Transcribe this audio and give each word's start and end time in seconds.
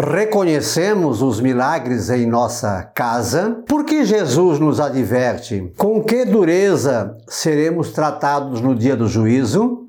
Reconhecemos 0.00 1.22
os 1.22 1.40
milagres 1.40 2.08
em 2.08 2.24
nossa 2.24 2.84
casa? 2.94 3.64
Por 3.66 3.84
que 3.84 4.04
Jesus 4.04 4.60
nos 4.60 4.78
adverte? 4.78 5.72
Com 5.76 6.04
que 6.04 6.24
dureza 6.24 7.16
seremos 7.26 7.90
tratados 7.90 8.60
no 8.60 8.76
dia 8.76 8.94
do 8.94 9.08
juízo? 9.08 9.88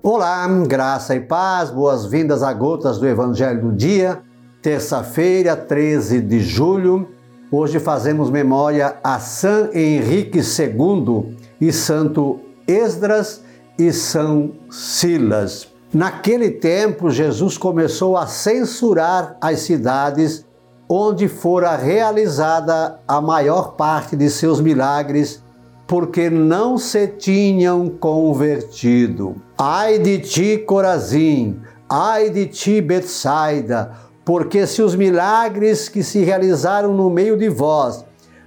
Olá, 0.00 0.46
graça 0.68 1.16
e 1.16 1.20
paz, 1.20 1.68
boas-vindas 1.68 2.44
a 2.44 2.52
Gotas 2.52 2.98
do 2.98 3.08
Evangelho 3.08 3.60
do 3.60 3.72
Dia, 3.72 4.22
terça-feira, 4.62 5.56
13 5.56 6.20
de 6.20 6.38
julho. 6.38 7.08
Hoje 7.50 7.80
fazemos 7.80 8.30
memória 8.30 8.98
a 9.02 9.18
São 9.18 9.68
Henrique 9.74 10.38
II 10.38 11.36
e 11.60 11.72
Santo 11.72 12.38
Esdras 12.68 13.42
e 13.78 13.92
São 13.92 14.52
Silas. 14.70 15.68
Naquele 15.92 16.50
tempo, 16.50 17.10
Jesus 17.10 17.58
começou 17.58 18.16
a 18.16 18.26
censurar 18.26 19.36
as 19.40 19.60
cidades 19.60 20.46
onde 20.88 21.28
fora 21.28 21.76
realizada 21.76 22.98
a 23.06 23.20
maior 23.20 23.72
parte 23.72 24.16
de 24.16 24.28
seus 24.30 24.60
milagres 24.60 25.42
porque 25.86 26.30
não 26.30 26.78
se 26.78 27.06
tinham 27.06 27.88
convertido. 27.88 29.36
Ai 29.58 29.98
de 29.98 30.18
ti, 30.18 30.56
Corazim! 30.66 31.60
Ai 31.88 32.30
de 32.30 32.46
ti, 32.46 32.80
Betsaida! 32.80 33.92
Porque 34.24 34.66
se 34.66 34.80
os 34.80 34.94
milagres 34.94 35.88
que 35.90 36.02
se 36.02 36.20
realizaram 36.20 36.94
no 36.94 37.10
meio 37.10 37.36
de 37.36 37.48
vós 37.50 38.04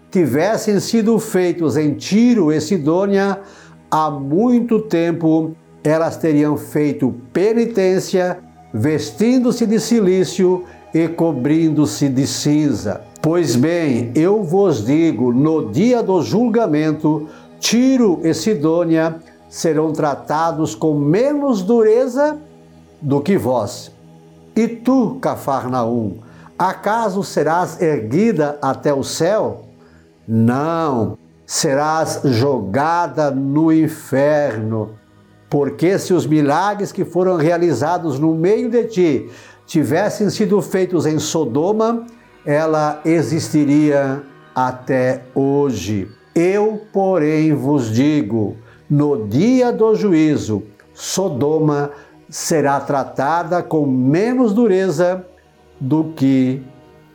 tivessem 0.09 0.79
sido 0.79 1.19
feitos 1.19 1.77
em 1.77 1.93
Tiro 1.93 2.51
e 2.51 2.59
Sidônia, 2.59 3.41
há 3.89 4.09
muito 4.09 4.79
tempo 4.79 5.55
elas 5.83 6.17
teriam 6.17 6.57
feito 6.57 7.13
penitência, 7.31 8.39
vestindo-se 8.73 9.65
de 9.65 9.79
silício 9.79 10.63
e 10.93 11.07
cobrindo-se 11.07 12.09
de 12.09 12.25
cinza. 12.25 13.01
Pois 13.21 13.55
bem, 13.55 14.11
eu 14.15 14.43
vos 14.43 14.85
digo: 14.85 15.31
no 15.31 15.71
dia 15.71 16.01
do 16.01 16.21
julgamento, 16.21 17.27
Tiro 17.59 18.19
e 18.23 18.33
Sidônia 18.33 19.17
serão 19.49 19.93
tratados 19.93 20.75
com 20.75 20.93
menos 20.93 21.61
dureza 21.61 22.37
do 23.01 23.21
que 23.21 23.37
vós. 23.37 23.91
E 24.55 24.67
tu, 24.67 25.17
Cafarnaum, 25.21 26.17
acaso 26.57 27.23
serás 27.23 27.81
erguida 27.81 28.57
até 28.61 28.93
o 28.93 29.03
céu? 29.03 29.65
Não, 30.27 31.17
serás 31.45 32.21
jogada 32.23 33.29
no 33.31 33.71
inferno. 33.71 34.91
Porque 35.49 35.99
se 35.99 36.13
os 36.13 36.25
milagres 36.25 36.91
que 36.91 37.05
foram 37.05 37.37
realizados 37.37 38.19
no 38.19 38.33
meio 38.33 38.69
de 38.69 38.83
ti 38.85 39.29
tivessem 39.65 40.29
sido 40.29 40.61
feitos 40.61 41.05
em 41.05 41.19
Sodoma, 41.19 42.05
ela 42.45 43.01
existiria 43.05 44.23
até 44.53 45.23
hoje. 45.33 46.07
Eu, 46.33 46.81
porém, 46.91 47.53
vos 47.53 47.91
digo: 47.91 48.57
no 48.89 49.27
dia 49.27 49.71
do 49.71 49.95
juízo, 49.95 50.63
Sodoma 50.93 51.91
será 52.29 52.79
tratada 52.79 53.61
com 53.61 53.85
menos 53.85 54.53
dureza 54.53 55.25
do 55.79 56.05
que 56.15 56.61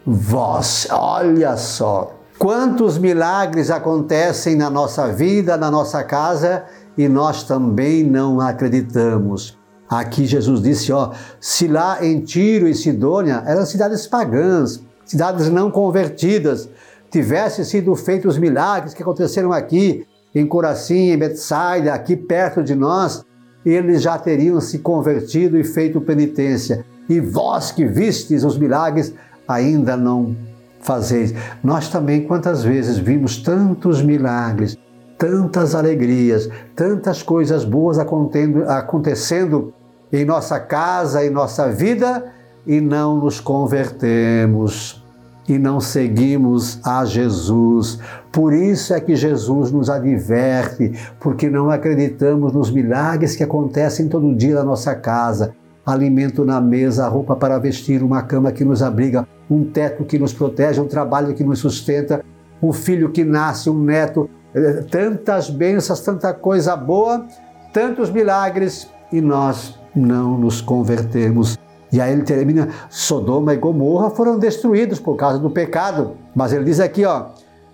vós. 0.06 0.88
Olha 0.90 1.56
só. 1.56 2.19
Quantos 2.40 2.96
milagres 2.96 3.70
acontecem 3.70 4.56
na 4.56 4.70
nossa 4.70 5.12
vida, 5.12 5.58
na 5.58 5.70
nossa 5.70 6.02
casa 6.02 6.64
e 6.96 7.06
nós 7.06 7.42
também 7.42 8.02
não 8.02 8.40
acreditamos. 8.40 9.58
Aqui 9.86 10.24
Jesus 10.24 10.62
disse, 10.62 10.90
ó, 10.90 11.10
se 11.38 11.68
lá 11.68 12.02
em 12.02 12.20
Tiro 12.20 12.66
e 12.66 12.74
Sidônia 12.74 13.42
eram 13.46 13.66
cidades 13.66 14.06
pagãs, 14.06 14.82
cidades 15.04 15.50
não 15.50 15.70
convertidas, 15.70 16.66
tivessem 17.10 17.62
sido 17.62 17.94
feitos 17.94 18.36
os 18.36 18.40
milagres 18.40 18.94
que 18.94 19.02
aconteceram 19.02 19.52
aqui, 19.52 20.06
em 20.34 20.46
Corazim, 20.46 21.10
em 21.10 21.18
Betsaida, 21.18 21.92
aqui 21.92 22.16
perto 22.16 22.62
de 22.62 22.74
nós, 22.74 23.22
eles 23.66 24.00
já 24.00 24.16
teriam 24.16 24.62
se 24.62 24.78
convertido 24.78 25.58
e 25.58 25.62
feito 25.62 26.00
penitência. 26.00 26.86
E 27.06 27.20
vós 27.20 27.70
que 27.70 27.84
vistes 27.84 28.44
os 28.44 28.56
milagres, 28.56 29.12
ainda 29.46 29.94
não 29.94 30.34
fazeis. 30.80 31.34
Nós 31.62 31.88
também, 31.88 32.22
quantas 32.22 32.62
vezes 32.62 32.98
vimos 32.98 33.38
tantos 33.38 34.02
milagres, 34.02 34.76
tantas 35.18 35.74
alegrias, 35.74 36.48
tantas 36.74 37.22
coisas 37.22 37.64
boas 37.64 37.98
acontecendo 37.98 39.72
em 40.12 40.24
nossa 40.24 40.58
casa, 40.58 41.24
em 41.24 41.30
nossa 41.30 41.68
vida, 41.70 42.24
e 42.66 42.80
não 42.80 43.18
nos 43.18 43.40
convertemos 43.40 45.00
e 45.48 45.58
não 45.58 45.80
seguimos 45.80 46.78
a 46.84 47.04
Jesus. 47.04 47.98
Por 48.30 48.52
isso 48.52 48.94
é 48.94 49.00
que 49.00 49.16
Jesus 49.16 49.72
nos 49.72 49.90
adverte, 49.90 50.92
porque 51.18 51.50
não 51.50 51.70
acreditamos 51.70 52.52
nos 52.52 52.70
milagres 52.70 53.34
que 53.34 53.42
acontecem 53.42 54.08
todo 54.08 54.34
dia 54.34 54.54
na 54.54 54.64
nossa 54.64 54.94
casa. 54.94 55.52
Alimento 55.90 56.44
na 56.44 56.60
mesa, 56.60 57.08
roupa 57.08 57.36
para 57.36 57.58
vestir, 57.58 58.02
uma 58.02 58.22
cama 58.22 58.52
que 58.52 58.64
nos 58.64 58.82
abriga, 58.82 59.26
um 59.50 59.64
teto 59.64 60.04
que 60.04 60.18
nos 60.18 60.32
protege, 60.32 60.80
um 60.80 60.86
trabalho 60.86 61.34
que 61.34 61.44
nos 61.44 61.58
sustenta, 61.58 62.24
um 62.62 62.72
filho 62.72 63.10
que 63.10 63.24
nasce, 63.24 63.68
um 63.68 63.82
neto, 63.82 64.28
eh, 64.54 64.84
tantas 64.90 65.50
bênçãos, 65.50 66.00
tanta 66.00 66.32
coisa 66.32 66.76
boa, 66.76 67.26
tantos 67.72 68.10
milagres 68.10 68.88
e 69.12 69.20
nós 69.20 69.78
não 69.94 70.38
nos 70.38 70.60
convertemos 70.60 71.58
e 71.92 72.00
aí 72.00 72.12
ele 72.12 72.22
termina: 72.22 72.68
Sodoma 72.88 73.54
e 73.54 73.56
Gomorra 73.56 74.10
foram 74.10 74.38
destruídos 74.38 75.00
por 75.00 75.16
causa 75.16 75.38
do 75.38 75.50
pecado. 75.50 76.12
Mas 76.34 76.52
ele 76.52 76.64
diz 76.64 76.80
aqui, 76.80 77.04
ó, 77.04 77.26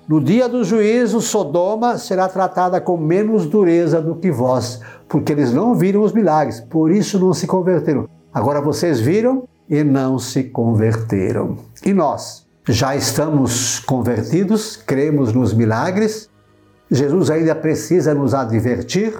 no 0.09 0.21
dia 0.21 0.49
do 0.49 0.63
juízo, 0.63 1.21
Sodoma 1.21 1.99
será 1.99 2.29
tratada 2.29 2.81
com 2.81 2.97
menos 2.97 3.45
dureza 3.47 4.01
do 4.01 4.15
que 4.15 4.31
vós, 4.31 4.81
porque 5.09 5.33
eles 5.33 5.53
não 5.53 5.75
viram 5.75 6.03
os 6.03 6.13
milagres, 6.13 6.61
por 6.61 6.93
isso 6.93 7.19
não 7.19 7.35
se 7.35 7.47
converteram. 7.47 8.09
Agora 8.33 8.61
vocês 8.61 9.01
viram 9.01 9.49
e 9.69 9.83
não 9.83 10.17
se 10.19 10.45
converteram. 10.45 11.57
E 11.85 11.93
nós? 11.93 12.47
Já 12.69 12.95
estamos 12.95 13.81
convertidos, 13.81 14.77
cremos 14.77 15.33
nos 15.33 15.53
milagres. 15.53 16.31
Jesus 16.89 17.29
ainda 17.29 17.55
precisa 17.55 18.15
nos 18.15 18.33
advertir. 18.33 19.13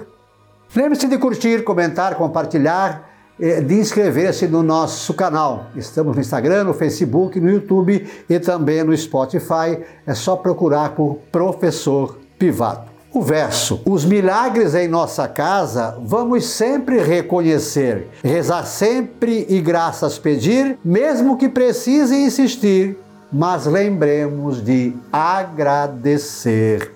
Lembre-se 0.73 1.07
de 1.07 1.17
curtir, 1.17 1.65
comentar, 1.65 2.15
compartilhar 2.15 3.09
de 3.39 3.75
inscrever-se 3.75 4.47
no 4.47 4.63
nosso 4.63 5.13
canal. 5.13 5.67
Estamos 5.75 6.15
no 6.15 6.21
Instagram, 6.21 6.63
no 6.65 6.73
Facebook, 6.73 7.39
no 7.39 7.49
YouTube 7.49 8.07
e 8.27 8.39
também 8.39 8.83
no 8.83 8.95
Spotify. 8.97 9.79
É 10.05 10.13
só 10.13 10.35
procurar 10.35 10.95
por 10.95 11.19
Professor 11.31 12.17
Pivato. 12.39 12.91
O 13.13 13.21
verso: 13.21 13.81
Os 13.85 14.03
milagres 14.03 14.75
em 14.75 14.87
nossa 14.87 15.27
casa 15.27 15.97
vamos 16.03 16.45
sempre 16.45 16.99
reconhecer, 16.99 18.07
rezar 18.23 18.65
sempre 18.65 19.45
e 19.49 19.61
graças 19.61 20.19
pedir, 20.19 20.77
mesmo 20.83 21.37
que 21.37 21.47
precise 21.47 22.15
insistir, 22.15 22.97
mas 23.31 23.65
lembremos 23.65 24.63
de 24.63 24.93
agradecer. 25.11 26.91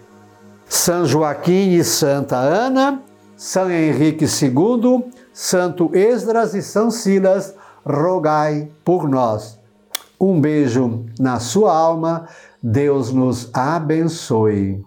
São 0.67 1.05
Joaquim 1.05 1.71
e 1.71 1.83
Santa 1.83 2.37
Ana, 2.37 3.01
São 3.35 3.69
Henrique 3.69 4.25
II, 4.25 5.03
Santo 5.33 5.95
Esdras 5.95 6.53
e 6.53 6.61
São 6.61 6.91
Silas, 6.91 7.55
rogai 7.85 8.69
por 8.83 9.07
nós. 9.07 9.59
Um 10.19 10.39
beijo 10.39 11.05
na 11.19 11.39
sua 11.39 11.75
alma, 11.75 12.27
Deus 12.61 13.11
nos 13.11 13.49
abençoe. 13.53 14.83